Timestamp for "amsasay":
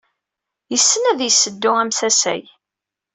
1.81-2.43